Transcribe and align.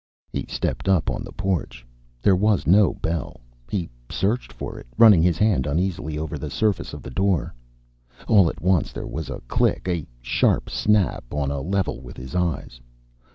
He 0.33 0.47
stepped 0.49 0.89
up 0.89 1.11
on 1.11 1.23
the 1.23 1.31
porch. 1.31 1.85
There 2.23 2.35
was 2.35 2.65
no 2.65 2.95
bell. 2.95 3.39
He 3.69 3.87
searched 4.09 4.51
for 4.51 4.79
it, 4.79 4.87
running 4.97 5.21
his 5.21 5.37
hand 5.37 5.67
uneasily 5.67 6.17
over 6.17 6.39
the 6.39 6.49
surface 6.49 6.91
of 6.91 7.03
the 7.03 7.11
door. 7.11 7.53
All 8.27 8.49
at 8.49 8.61
once 8.61 8.91
there 8.91 9.05
was 9.05 9.29
a 9.29 9.41
click, 9.47 9.87
a 9.87 10.07
sharp 10.19 10.71
snap 10.71 11.25
on 11.31 11.51
a 11.51 11.61
level 11.61 12.01
with 12.01 12.17
his 12.17 12.33
eyes. 12.33 12.81